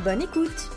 [0.00, 0.70] Bonne écoute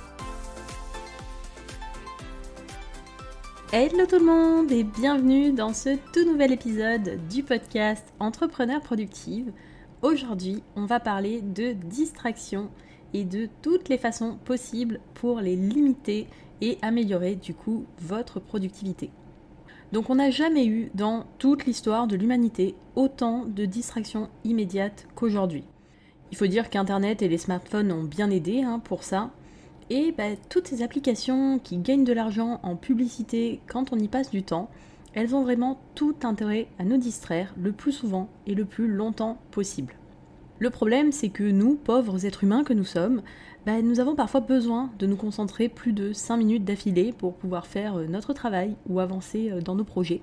[3.71, 9.51] Hello tout le monde et bienvenue dans ce tout nouvel épisode du podcast Entrepreneur Productive.
[10.03, 12.69] Aujourd'hui, on va parler de distraction
[13.15, 16.27] et de toutes les façons possibles pour les limiter
[16.61, 19.09] et améliorer du coup votre productivité.
[19.91, 25.63] Donc on n'a jamais eu dans toute l'histoire de l'humanité autant de distractions immédiates qu'aujourd'hui.
[26.31, 29.31] Il faut dire qu'Internet et les smartphones ont bien aidé hein, pour ça.
[29.89, 34.31] Et bah, toutes ces applications qui gagnent de l'argent en publicité quand on y passe
[34.31, 34.69] du temps,
[35.13, 39.37] elles ont vraiment tout intérêt à nous distraire le plus souvent et le plus longtemps
[39.51, 39.95] possible.
[40.57, 43.21] Le problème, c'est que nous, pauvres êtres humains que nous sommes,
[43.65, 47.65] bah, nous avons parfois besoin de nous concentrer plus de 5 minutes d'affilée pour pouvoir
[47.65, 50.21] faire euh, notre travail ou avancer euh, dans nos projets.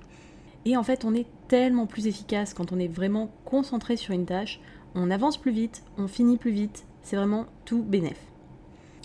[0.65, 4.25] Et en fait, on est tellement plus efficace quand on est vraiment concentré sur une
[4.25, 4.59] tâche,
[4.95, 8.19] on avance plus vite, on finit plus vite, c'est vraiment tout bénef.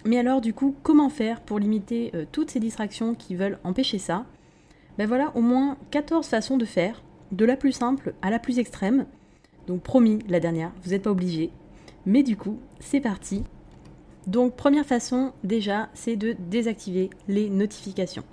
[0.04, 3.98] Mais alors du coup, comment faire pour limiter euh, toutes ces distractions qui veulent empêcher
[3.98, 4.24] ça?
[4.96, 8.58] Ben voilà au moins 14 façons de faire, de la plus simple à la plus
[8.58, 9.06] extrême.
[9.66, 11.50] Donc promis, la dernière, vous n'êtes pas obligé.
[12.06, 13.44] Mais du coup, c'est parti.
[14.26, 18.24] Donc première façon déjà, c'est de désactiver les notifications.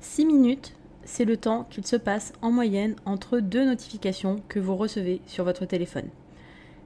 [0.00, 0.74] 6 minutes,
[1.04, 5.44] c'est le temps qu'il se passe en moyenne entre deux notifications que vous recevez sur
[5.44, 6.08] votre téléphone.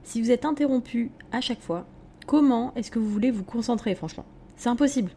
[0.05, 1.87] Si vous êtes interrompu à chaque fois,
[2.27, 4.23] comment est-ce que vous voulez vous concentrer franchement?
[4.55, 5.09] C'est impossible.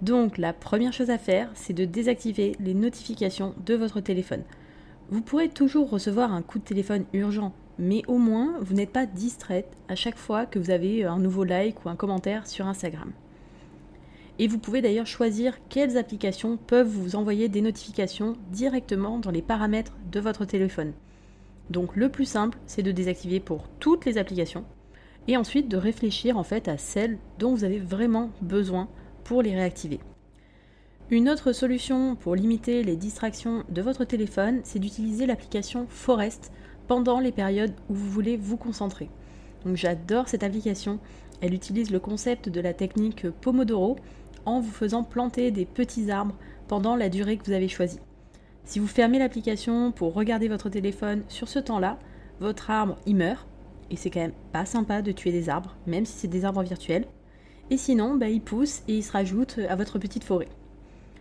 [0.00, 4.44] Donc la première chose à faire, c'est de désactiver les notifications de votre téléphone.
[5.10, 9.06] Vous pourrez toujours recevoir un coup de téléphone urgent, mais au moins vous n'êtes pas
[9.06, 13.10] distraite à chaque fois que vous avez un nouveau like ou un commentaire sur Instagram.
[14.38, 19.42] Et vous pouvez d'ailleurs choisir quelles applications peuvent vous envoyer des notifications directement dans les
[19.42, 20.92] paramètres de votre téléphone.
[21.72, 24.66] Donc le plus simple, c'est de désactiver pour toutes les applications
[25.26, 28.88] et ensuite de réfléchir en fait à celles dont vous avez vraiment besoin
[29.24, 29.98] pour les réactiver.
[31.10, 36.52] Une autre solution pour limiter les distractions de votre téléphone, c'est d'utiliser l'application Forest
[36.88, 39.08] pendant les périodes où vous voulez vous concentrer.
[39.64, 40.98] Donc j'adore cette application.
[41.40, 43.96] Elle utilise le concept de la technique Pomodoro
[44.44, 46.36] en vous faisant planter des petits arbres
[46.68, 48.00] pendant la durée que vous avez choisie.
[48.64, 51.98] Si vous fermez l'application pour regarder votre téléphone sur ce temps-là,
[52.40, 53.46] votre arbre y meurt.
[53.90, 56.62] Et c'est quand même pas sympa de tuer des arbres, même si c'est des arbres
[56.62, 57.06] virtuels.
[57.70, 60.48] Et sinon, bah, il pousse et il se rajoute à votre petite forêt.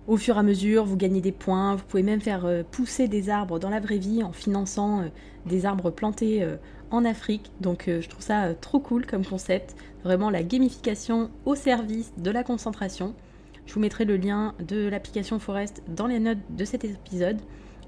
[0.08, 3.08] Au fur et à mesure, vous gagnez des points, vous pouvez même faire euh, pousser
[3.08, 5.06] des arbres dans la vraie vie en finançant euh,
[5.46, 6.56] des arbres plantés euh,
[6.90, 7.52] en Afrique.
[7.62, 9.76] Donc je trouve ça trop cool comme concept.
[10.04, 13.14] Vraiment la gamification au service de la concentration.
[13.66, 17.38] Je vous mettrai le lien de l'application Forest dans les notes de cet épisode.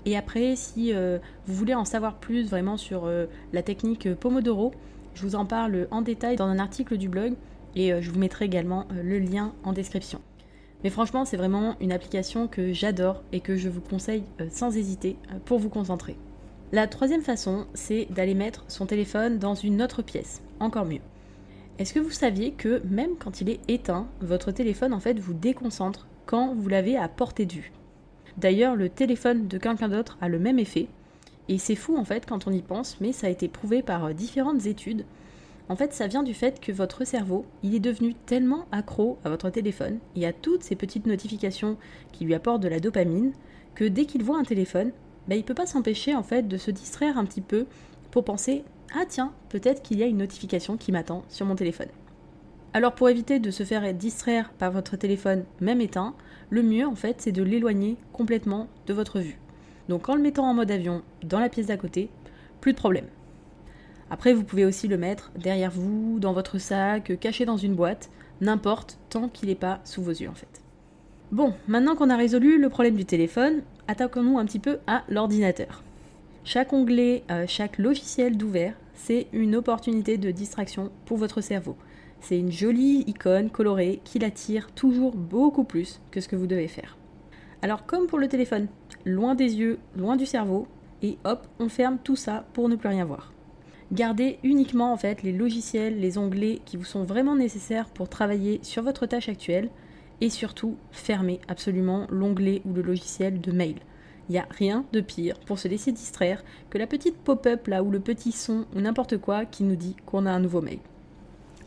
[0.06, 4.74] Et après, si euh, vous voulez en savoir plus vraiment sur euh, la technique Pomodoro,
[5.16, 7.34] je vous en parle en détail dans un article du blog
[7.76, 10.20] et euh, je vous mettrai également le lien en description.
[10.84, 15.16] Mais franchement, c'est vraiment une application que j'adore et que je vous conseille sans hésiter
[15.46, 16.18] pour vous concentrer.
[16.74, 21.00] La troisième façon, c'est d'aller mettre son téléphone dans une autre pièce, encore mieux.
[21.80, 25.34] Est-ce que vous saviez que même quand il est éteint, votre téléphone en fait vous
[25.34, 27.72] déconcentre quand vous l'avez à portée de vue?
[28.38, 30.88] D'ailleurs, le téléphone de quelqu'un d'autre a le même effet.
[31.50, 34.06] Et c'est fou en fait quand on y pense, mais ça a été prouvé par
[34.06, 35.04] euh, différentes études.
[35.68, 39.30] En fait, ça vient du fait que votre cerveau, il est devenu tellement accro à
[39.30, 41.78] votre téléphone et à toutes ces petites notifications
[42.12, 43.32] qui lui apportent de la dopamine,
[43.74, 44.92] que dès qu'il voit un téléphone,
[45.28, 47.66] bah, il ne peut pas s'empêcher en fait de se distraire un petit peu
[48.12, 48.64] pour penser
[48.96, 51.88] ah tiens, peut-être qu'il y a une notification qui m'attend sur mon téléphone.
[52.74, 56.16] Alors pour éviter de se faire distraire par votre téléphone même éteint,
[56.50, 59.40] le mieux en fait c'est de l'éloigner complètement de votre vue.
[59.90, 62.10] Donc en le mettant en mode avion dans la pièce d'à côté,
[62.62, 63.08] plus de problème.
[64.12, 68.12] Après vous pouvez aussi le mettre derrière vous, dans votre sac, caché dans une boîte,
[68.42, 70.62] n'importe tant qu'il n'est pas sous vos yeux en fait.
[71.32, 75.84] Bon, maintenant qu'on a résolu le problème du téléphone, attaquons-nous un petit peu à l'ordinateur.
[76.46, 81.76] Chaque onglet, euh, chaque logiciel d'ouvert c'est une opportunité de distraction pour votre cerveau.
[82.20, 86.68] C'est une jolie icône colorée qui l'attire toujours beaucoup plus que ce que vous devez
[86.68, 86.98] faire.
[87.62, 88.68] Alors comme pour le téléphone,
[89.06, 90.68] loin des yeux, loin du cerveau,
[91.02, 93.34] et hop, on ferme tout ça pour ne plus rien voir.
[93.92, 98.60] Gardez uniquement en fait les logiciels, les onglets qui vous sont vraiment nécessaires pour travailler
[98.64, 99.70] sur votre tâche actuelle
[100.22, 103.76] et surtout fermez absolument l'onglet ou le logiciel de mail.
[104.30, 107.84] Il n'y a rien de pire pour se laisser distraire que la petite pop-up là
[107.84, 110.80] ou le petit son ou n'importe quoi qui nous dit qu'on a un nouveau mail.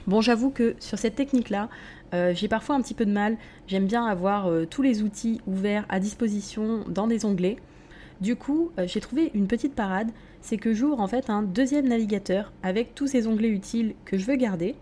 [0.07, 1.69] Bon, j'avoue que sur cette technique-là,
[2.15, 3.37] euh, j'ai parfois un petit peu de mal.
[3.67, 7.57] J'aime bien avoir euh, tous les outils ouverts à disposition dans des onglets.
[8.21, 10.11] Du coup, euh, j'ai trouvé une petite parade,
[10.41, 14.27] c'est que j'ouvre en fait un deuxième navigateur avec tous ces onglets utiles que je
[14.27, 14.77] veux garder.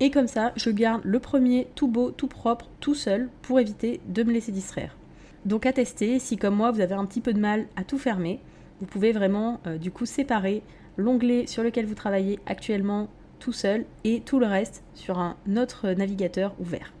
[0.00, 4.00] Et comme ça, je garde le premier tout beau, tout propre, tout seul pour éviter
[4.08, 4.96] de me laisser distraire.
[5.44, 7.98] Donc à tester, si comme moi vous avez un petit peu de mal à tout
[7.98, 8.40] fermer,
[8.80, 10.62] vous pouvez vraiment du coup séparer
[10.96, 13.08] l'onglet sur lequel vous travaillez actuellement
[13.42, 16.92] tout seul et tout le reste sur un autre navigateur ouvert.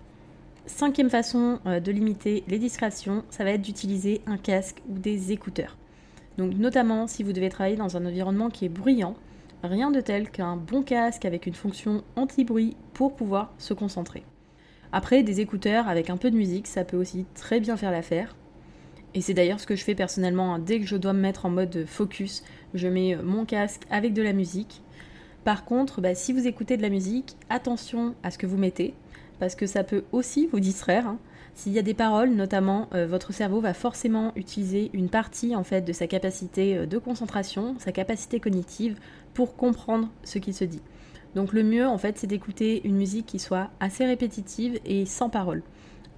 [0.66, 5.32] Cinquième façon euh, de limiter les distractions, ça va être d'utiliser un casque ou des
[5.32, 5.76] écouteurs.
[6.38, 9.14] Donc notamment si vous devez travailler dans un environnement qui est bruyant,
[9.62, 14.24] rien de tel qu'un bon casque avec une fonction anti-bruit pour pouvoir se concentrer.
[14.92, 18.36] Après, des écouteurs avec un peu de musique, ça peut aussi très bien faire l'affaire.
[19.14, 20.54] Et c'est d'ailleurs ce que je fais personnellement.
[20.54, 20.58] Hein.
[20.58, 22.44] Dès que je dois me mettre en mode focus,
[22.74, 24.82] je mets mon casque avec de la musique
[25.44, 28.94] par contre, bah, si vous écoutez de la musique, attention à ce que vous mettez,
[29.40, 31.08] parce que ça peut aussi vous distraire.
[31.08, 31.18] Hein.
[31.54, 35.64] S'il y a des paroles, notamment, euh, votre cerveau va forcément utiliser une partie en
[35.64, 38.96] fait de sa capacité euh, de concentration, sa capacité cognitive,
[39.34, 40.80] pour comprendre ce qu'il se dit.
[41.34, 45.30] Donc le mieux en fait, c'est d'écouter une musique qui soit assez répétitive et sans
[45.30, 45.62] paroles.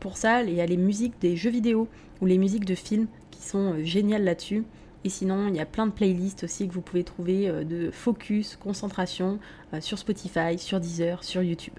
[0.00, 1.88] Pour ça, il y a les musiques des jeux vidéo
[2.20, 4.64] ou les musiques de films qui sont euh, géniales là-dessus.
[5.04, 7.90] Et sinon, il y a plein de playlists aussi que vous pouvez trouver euh, de
[7.90, 9.38] focus, concentration
[9.72, 11.74] euh, sur Spotify, sur Deezer, sur YouTube.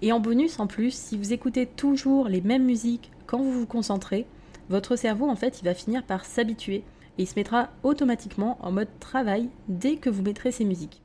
[0.00, 3.66] Et en bonus, en plus, si vous écoutez toujours les mêmes musiques quand vous vous
[3.66, 4.26] concentrez,
[4.68, 6.84] votre cerveau, en fait, il va finir par s'habituer
[7.18, 11.01] et il se mettra automatiquement en mode travail dès que vous mettrez ces musiques.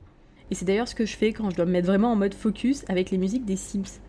[0.52, 2.34] Et c'est d'ailleurs ce que je fais quand je dois me mettre vraiment en mode
[2.34, 4.00] focus avec les musiques des Sims.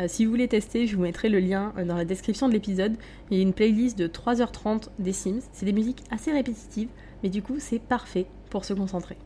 [0.00, 2.52] Euh, si vous voulez tester, je vous mettrai le lien euh, dans la description de
[2.52, 2.96] l'épisode.
[3.30, 5.40] Il y a une playlist de 3h30 des Sims.
[5.52, 6.88] C'est des musiques assez répétitives,
[7.22, 9.16] mais du coup c'est parfait pour se concentrer.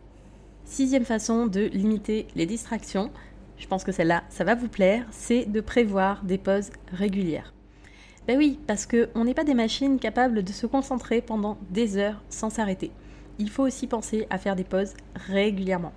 [0.65, 3.11] Sixième façon de limiter les distractions,
[3.59, 7.53] je pense que celle-là, ça va vous plaire, c'est de prévoir des pauses régulières.
[8.27, 12.23] Ben oui, parce qu'on n'est pas des machines capables de se concentrer pendant des heures
[12.29, 12.93] sans s'arrêter.
[13.39, 15.93] Il faut aussi penser à faire des pauses régulièrement.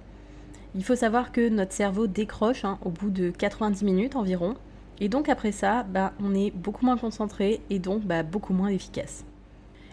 [0.77, 4.55] Il faut savoir que notre cerveau décroche hein, au bout de 90 minutes environ.
[4.99, 8.67] Et donc après ça, bah, on est beaucoup moins concentré et donc bah, beaucoup moins
[8.67, 9.23] efficace.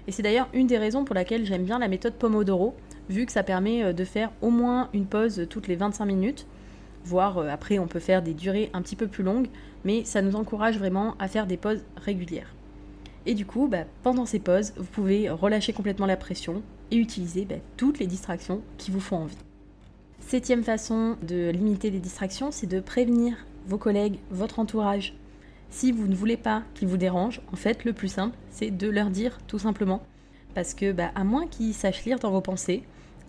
[0.09, 2.75] Et c'est d'ailleurs une des raisons pour laquelle j'aime bien la méthode Pomodoro,
[3.09, 6.47] vu que ça permet euh, de faire au moins une pause toutes les 25 minutes,
[7.05, 9.49] voire euh, après on peut faire des durées un petit peu plus longues,
[9.85, 12.55] mais ça nous encourage vraiment à faire des pauses régulières.
[13.25, 17.47] Et du coup, bah, pendant ces pauses, vous pouvez relâcher complètement la pression et utiliser
[17.77, 19.39] toutes les distractions qui vous font envie.
[20.27, 23.37] Septième façon de limiter les distractions, c'est de prévenir
[23.67, 25.15] vos collègues, votre entourage.
[25.69, 28.89] Si vous ne voulez pas qu'ils vous dérangent, en fait, le plus simple, c'est de
[28.89, 30.01] leur dire tout simplement.
[30.55, 32.83] Parce que, bah, à moins qu'ils sachent lire dans vos pensées,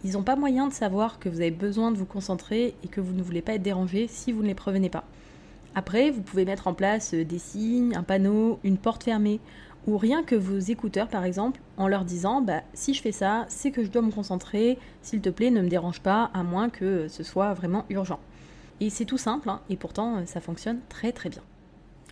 [0.05, 3.01] ils n'ont pas moyen de savoir que vous avez besoin de vous concentrer et que
[3.01, 5.03] vous ne voulez pas être dérangé si vous ne les prévenez pas.
[5.75, 9.39] Après, vous pouvez mettre en place des signes, un panneau, une porte fermée
[9.87, 13.45] ou rien que vos écouteurs par exemple, en leur disant bah, si je fais ça,
[13.49, 16.69] c'est que je dois me concentrer, s'il te plaît, ne me dérange pas, à moins
[16.69, 18.19] que ce soit vraiment urgent.
[18.79, 21.41] Et c'est tout simple, hein, et pourtant ça fonctionne très très bien.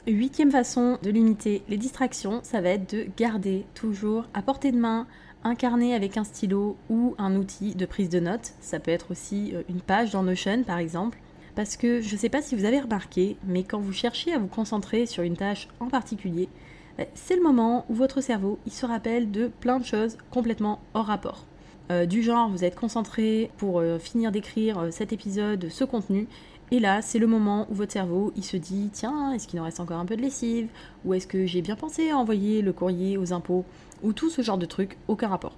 [0.07, 4.77] Huitième façon de limiter les distractions, ça va être de garder toujours à portée de
[4.77, 5.05] main
[5.43, 8.53] un carnet avec un stylo ou un outil de prise de notes.
[8.61, 11.19] Ça peut être aussi euh, une page dans Notion par exemple.
[11.55, 14.39] Parce que je ne sais pas si vous avez remarqué, mais quand vous cherchez à
[14.39, 16.80] vous concentrer sur une tâche en particulier, euh,
[17.13, 21.05] c'est le moment où votre cerveau il se rappelle de plein de choses complètement hors
[21.05, 21.45] rapport.
[21.91, 26.27] Euh, du genre, vous êtes concentré pour euh, finir d'écrire cet épisode, ce contenu,
[26.73, 29.65] et là, c'est le moment où votre cerveau il se dit tiens, est-ce qu'il en
[29.65, 30.69] reste encore un peu de lessive?
[31.03, 33.65] Ou est-ce que j'ai bien pensé à envoyer le courrier aux impôts
[34.03, 35.57] Ou tout ce genre de trucs, aucun rapport.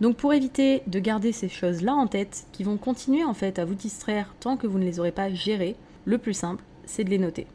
[0.00, 3.64] Donc pour éviter de garder ces choses-là en tête, qui vont continuer en fait à
[3.64, 7.10] vous distraire tant que vous ne les aurez pas gérées, le plus simple, c'est de
[7.10, 7.48] les noter.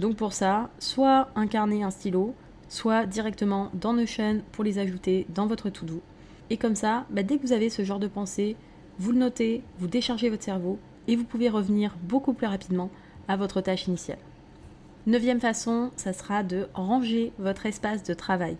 [0.00, 2.34] Donc pour ça, soit un carnet, un stylo,
[2.68, 6.00] soit directement dans Notion pour les ajouter dans votre to-do.
[6.50, 8.56] Et comme ça, bah, dès que vous avez ce genre de pensée,
[8.98, 12.90] vous le notez, vous déchargez votre cerveau et vous pouvez revenir beaucoup plus rapidement
[13.26, 14.18] à votre tâche initiale.
[15.06, 18.56] Neuvième façon, ça sera de ranger votre espace de travail.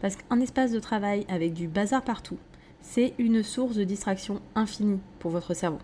[0.00, 2.38] Parce qu'un espace de travail avec du bazar partout,
[2.82, 5.80] c'est une source de distraction infinie pour votre cerveau.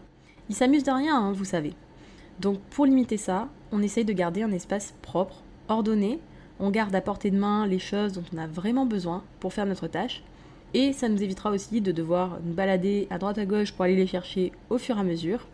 [0.49, 1.75] Il s'amuse de rien, hein, vous savez.
[2.41, 6.21] Donc pour limiter ça, on essaye de garder un espace propre, ordonné,
[6.61, 9.67] on garde à portée de main les choses dont on a vraiment besoin pour faire
[9.67, 10.23] notre tâche,
[10.73, 13.97] Et ça nous évitera aussi de devoir nous balader à droite à gauche pour aller
[13.97, 15.47] les chercher au fur et à mesure.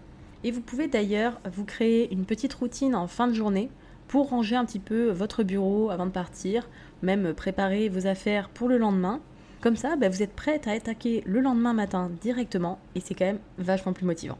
[0.45, 3.71] Et vous pouvez d'ailleurs vous créer une petite routine en fin de journée
[4.09, 6.69] pour ranger un petit peu votre bureau avant de partir,
[7.03, 9.21] même préparer vos affaires pour le lendemain.
[9.61, 13.27] Comme ça, bah, vous êtes prête à attaquer le lendemain matin directement et c'est quand
[13.27, 14.39] même vachement plus motivant.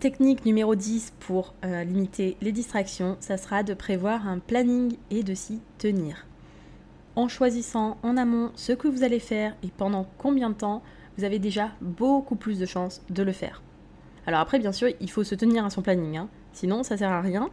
[0.00, 5.22] Technique numéro 10 pour euh, limiter les distractions, ça sera de prévoir un planning et
[5.22, 6.26] de s'y tenir.
[7.16, 10.82] En choisissant en amont ce que vous allez faire et pendant combien de temps,
[11.18, 13.62] vous avez déjà beaucoup plus de chances de le faire.
[14.26, 16.28] Alors après, bien sûr, il faut se tenir à son planning, hein.
[16.54, 17.50] sinon ça sert à rien.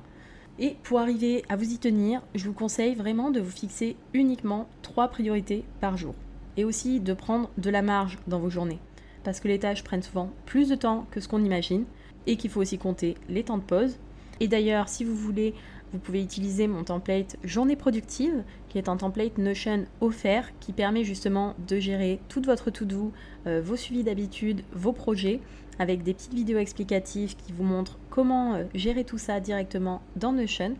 [0.57, 4.67] Et pour arriver à vous y tenir, je vous conseille vraiment de vous fixer uniquement
[4.81, 6.15] trois priorités par jour.
[6.55, 8.79] Et aussi de prendre de la marge dans vos journées.
[9.23, 11.85] Parce que les tâches prennent souvent plus de temps que ce qu'on imagine
[12.27, 13.97] et qu'il faut aussi compter les temps de pause.
[14.39, 15.53] Et d'ailleurs, si vous voulez,
[15.91, 21.03] vous pouvez utiliser mon template Journée productive, qui est un template Notion offert qui permet
[21.03, 23.11] justement de gérer toute votre to-do,
[23.45, 25.41] euh, vos suivis d'habitude, vos projets,
[25.79, 30.31] avec des petites vidéos explicatives qui vous montrent comment euh, gérer tout ça directement dans
[30.31, 30.75] Notion.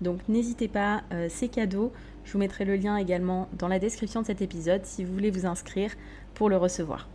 [0.00, 1.92] Donc n'hésitez pas, euh, c'est cadeau.
[2.24, 5.30] Je vous mettrai le lien également dans la description de cet épisode si vous voulez
[5.30, 5.92] vous inscrire
[6.34, 7.08] pour le recevoir.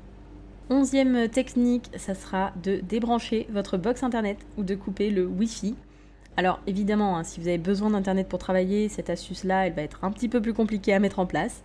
[0.70, 5.76] Onzième technique, ça sera de débrancher votre box internet ou de couper le Wi-Fi.
[6.38, 10.04] Alors évidemment, hein, si vous avez besoin d'internet pour travailler, cette astuce-là, elle va être
[10.04, 11.64] un petit peu plus compliquée à mettre en place.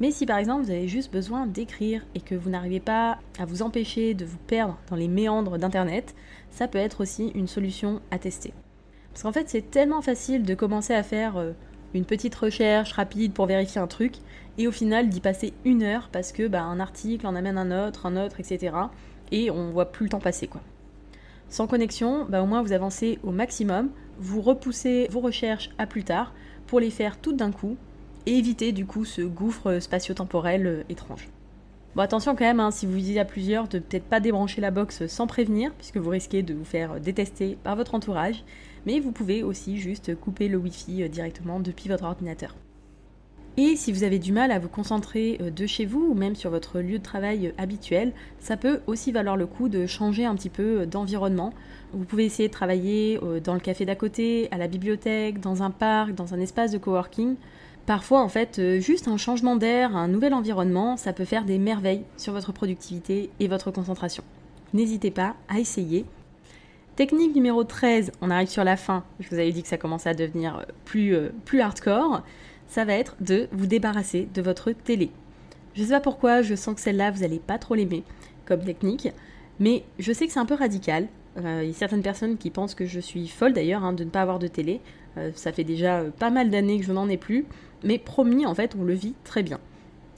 [0.00, 3.44] Mais si par exemple vous avez juste besoin d'écrire et que vous n'arrivez pas à
[3.46, 6.14] vous empêcher de vous perdre dans les méandres d'internet,
[6.50, 8.52] ça peut être aussi une solution à tester.
[9.12, 11.52] Parce qu'en fait, c'est tellement facile de commencer à faire euh,
[11.94, 14.14] une petite recherche rapide pour vérifier un truc,
[14.58, 17.86] et au final d'y passer une heure parce que bah, un article en amène un
[17.86, 18.74] autre, un autre, etc.
[19.30, 20.60] Et on voit plus le temps passer quoi.
[21.48, 26.04] Sans connexion, bah, au moins vous avancez au maximum, vous repoussez vos recherches à plus
[26.04, 26.32] tard
[26.66, 27.76] pour les faire toutes d'un coup
[28.26, 31.28] et éviter du coup ce gouffre spatio-temporel euh, étrange.
[31.94, 34.70] Bon attention quand même, hein, si vous visitez à plusieurs, de peut-être pas débrancher la
[34.70, 38.44] box sans prévenir, puisque vous risquez de vous faire détester par votre entourage,
[38.86, 42.54] mais vous pouvez aussi juste couper le Wi-Fi euh, directement depuis votre ordinateur.
[43.58, 46.34] Et si vous avez du mal à vous concentrer euh, de chez vous ou même
[46.34, 50.24] sur votre lieu de travail euh, habituel, ça peut aussi valoir le coup de changer
[50.24, 51.52] un petit peu d'environnement.
[51.92, 55.70] Vous pouvez essayer de travailler dans le café d'à côté, à la bibliothèque, dans un
[55.70, 57.34] parc, dans un espace de coworking.
[57.84, 62.04] Parfois, en fait, juste un changement d'air, un nouvel environnement, ça peut faire des merveilles
[62.16, 64.24] sur votre productivité et votre concentration.
[64.72, 66.06] N'hésitez pas à essayer
[66.94, 70.10] Technique numéro 13, on arrive sur la fin, je vous avais dit que ça commençait
[70.10, 72.22] à devenir euh, plus, euh, plus hardcore,
[72.68, 75.10] ça va être de vous débarrasser de votre télé.
[75.74, 78.04] Je sais pas pourquoi, je sens que celle-là, vous n'allez pas trop l'aimer
[78.44, 79.08] comme technique,
[79.58, 81.08] mais je sais que c'est un peu radical.
[81.38, 84.04] Euh, il y a certaines personnes qui pensent que je suis folle d'ailleurs hein, de
[84.04, 84.82] ne pas avoir de télé.
[85.34, 87.46] ça fait déjà pas mal d'années que je n'en ai plus,
[87.84, 89.60] mais promis, en fait, on le vit très bien.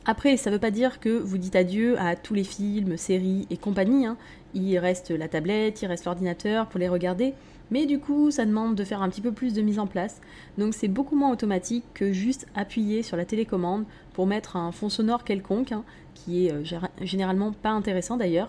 [0.07, 3.47] Après, ça ne veut pas dire que vous dites adieu à tous les films, séries
[3.49, 4.05] et compagnie.
[4.05, 4.19] Hein.
[4.53, 7.33] Il reste la tablette, il reste l'ordinateur pour les regarder.
[7.71, 10.21] Mais du coup, ça demande de faire un petit peu plus de mise en place.
[10.59, 14.91] Donc c'est beaucoup moins automatique que juste appuyer sur la télécommande pour mettre un fond
[14.91, 16.63] sonore quelconque, hein, qui est euh,
[17.01, 18.49] généralement pas intéressant d'ailleurs.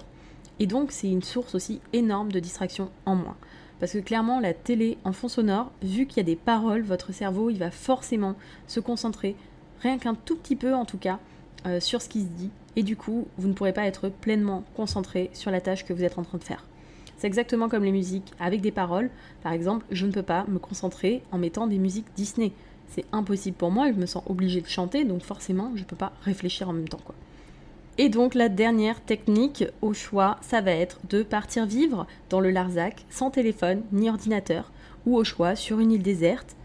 [0.59, 3.38] Et donc c'est une source aussi énorme de distraction en moins.
[3.79, 7.13] Parce que clairement, la télé en fond sonore, vu qu'il y a des paroles, votre
[7.13, 8.35] cerveau, il va forcément
[8.67, 9.38] se concentrer,
[9.81, 11.19] rien qu'un tout petit peu en tout cas,
[11.65, 14.63] euh, sur ce qui se dit et du coup vous ne pourrez pas être pleinement
[14.75, 16.65] concentré sur la tâche que vous êtes en train de faire.
[17.17, 19.10] C'est exactement comme les musiques avec des paroles.
[19.41, 22.51] Par exemple, je ne peux pas me concentrer en mettant des musiques Disney.
[22.89, 25.95] C'est impossible pour moi, je me sens obligée de chanter, donc forcément je ne peux
[25.95, 27.01] pas réfléchir en même temps.
[27.03, 27.15] Quoi.
[27.98, 32.51] Et donc la dernière technique au choix, ça va être de partir vivre dans le
[32.51, 34.72] Larzac sans téléphone ni ordinateur,
[35.05, 36.55] ou au choix sur une île déserte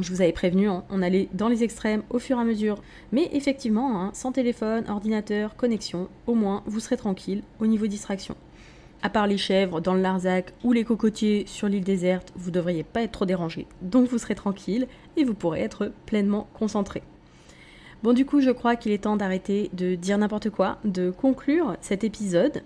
[0.00, 2.82] je vous avais prévenu, hein, on allait dans les extrêmes au fur et à mesure.
[3.12, 8.36] Mais effectivement, hein, sans téléphone, ordinateur, connexion, au moins vous serez tranquille au niveau distraction.
[9.02, 12.54] À part les chèvres dans le Larzac ou les cocotiers sur l'île déserte, vous ne
[12.54, 13.66] devriez pas être trop dérangé.
[13.80, 17.02] Donc vous serez tranquille et vous pourrez être pleinement concentré.
[18.02, 21.76] Bon du coup je crois qu'il est temps d'arrêter de dire n'importe quoi, de conclure
[21.80, 22.62] cet épisode.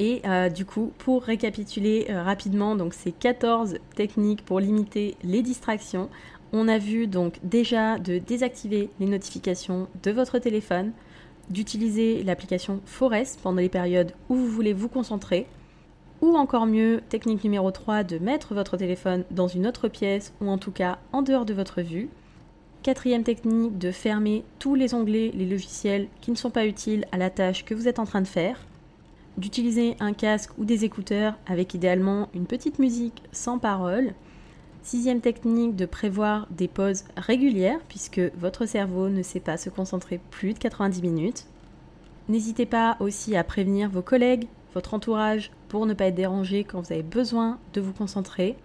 [0.00, 6.08] Et euh, du coup, pour récapituler euh, rapidement, ces 14 techniques pour limiter les distractions,
[6.52, 10.92] on a vu donc déjà de désactiver les notifications de votre téléphone,
[11.50, 15.46] d'utiliser l'application Forest pendant les périodes où vous voulez vous concentrer,
[16.20, 20.48] ou encore mieux, technique numéro 3, de mettre votre téléphone dans une autre pièce ou
[20.48, 22.08] en tout cas en dehors de votre vue.
[22.82, 27.18] Quatrième technique, de fermer tous les onglets, les logiciels qui ne sont pas utiles à
[27.18, 28.66] la tâche que vous êtes en train de faire.
[29.36, 34.14] D'utiliser un casque ou des écouteurs avec idéalement une petite musique sans parole
[34.82, 40.20] Sixième technique, de prévoir des pauses régulières puisque votre cerveau ne sait pas se concentrer
[40.30, 41.46] plus de 90 minutes.
[42.28, 46.80] N'hésitez pas aussi à prévenir vos collègues, votre entourage pour ne pas être dérangé quand
[46.80, 48.56] vous avez besoin de vous concentrer.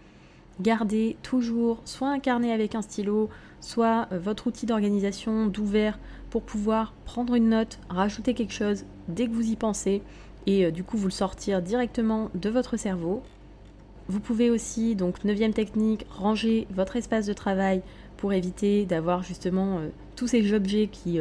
[0.61, 3.29] Gardez toujours soit un carnet avec un stylo,
[3.59, 5.97] soit euh, votre outil d'organisation d'ouvert
[6.29, 10.03] pour pouvoir prendre une note, rajouter quelque chose dès que vous y pensez
[10.45, 13.23] et euh, du coup vous le sortir directement de votre cerveau.
[14.09, 17.81] Vous pouvez aussi, donc neuvième technique, ranger votre espace de travail
[18.17, 21.19] pour éviter d'avoir justement euh, tous ces objets qui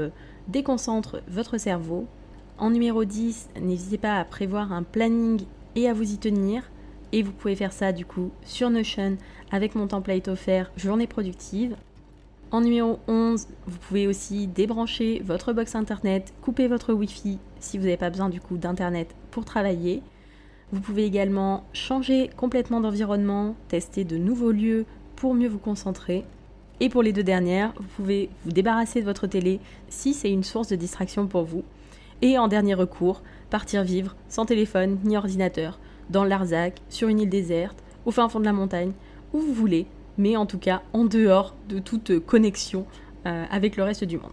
[0.49, 2.07] déconcentrent votre cerveau.
[2.59, 5.43] En numéro 10, n'hésitez pas à prévoir un planning
[5.75, 6.71] et à vous y tenir.
[7.13, 9.17] Et vous pouvez faire ça du coup sur Notion
[9.51, 11.77] avec mon template offert Journée productive.
[12.51, 17.85] En numéro 11, vous pouvez aussi débrancher votre box internet, couper votre Wi-Fi si vous
[17.85, 20.03] n'avez pas besoin du coup d'internet pour travailler.
[20.73, 24.87] Vous pouvez également changer complètement d'environnement, tester de nouveaux lieux
[25.17, 26.25] pour mieux vous concentrer.
[26.81, 29.61] Et pour les deux dernières, vous pouvez vous débarrasser de votre télé
[29.91, 31.63] si c'est une source de distraction pour vous.
[32.23, 37.29] Et en dernier recours, partir vivre sans téléphone ni ordinateur, dans l'Arzac, sur une île
[37.29, 37.77] déserte,
[38.07, 38.93] au fin fond de la montagne,
[39.35, 39.87] où vous voulez,
[40.17, 42.87] mais en tout cas en dehors de toute connexion
[43.27, 44.33] euh, avec le reste du monde.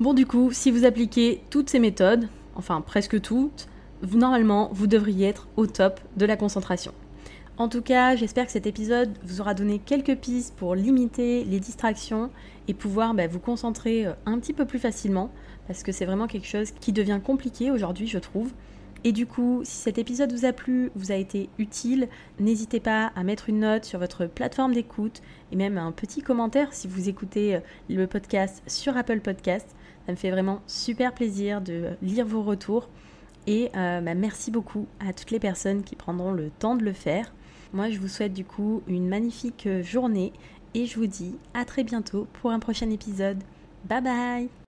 [0.00, 3.68] Bon du coup, si vous appliquez toutes ces méthodes, enfin presque toutes,
[4.12, 6.92] normalement vous devriez être au top de la concentration.
[7.60, 11.60] En tout cas, j'espère que cet épisode vous aura donné quelques pistes pour limiter les
[11.60, 12.30] distractions
[12.68, 15.30] et pouvoir bah, vous concentrer euh, un petit peu plus facilement,
[15.66, 18.50] parce que c'est vraiment quelque chose qui devient compliqué aujourd'hui, je trouve.
[19.04, 23.12] Et du coup, si cet épisode vous a plu, vous a été utile, n'hésitez pas
[23.14, 25.20] à mettre une note sur votre plateforme d'écoute
[25.52, 29.74] et même un petit commentaire si vous écoutez euh, le podcast sur Apple Podcast.
[30.06, 32.88] Ça me fait vraiment super plaisir de lire vos retours.
[33.46, 36.92] Et euh, bah, merci beaucoup à toutes les personnes qui prendront le temps de le
[36.92, 37.32] faire.
[37.72, 40.32] Moi, je vous souhaite du coup une magnifique journée
[40.74, 43.38] et je vous dis à très bientôt pour un prochain épisode.
[43.84, 44.59] Bye bye